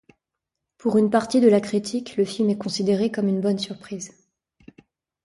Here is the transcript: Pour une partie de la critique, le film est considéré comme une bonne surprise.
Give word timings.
Pour 0.79 0.97
une 0.97 1.11
partie 1.11 1.41
de 1.41 1.47
la 1.47 1.61
critique, 1.61 2.17
le 2.17 2.25
film 2.25 2.49
est 2.49 2.57
considéré 2.57 3.11
comme 3.11 3.27
une 3.27 3.39
bonne 3.39 3.59
surprise. 3.59 4.25